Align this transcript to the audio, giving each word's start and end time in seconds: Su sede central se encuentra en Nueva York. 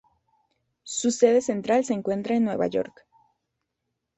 Su 0.81 1.11
sede 1.11 1.41
central 1.41 1.85
se 1.85 1.93
encuentra 1.93 2.35
en 2.35 2.43
Nueva 2.43 2.65
York. 2.65 3.05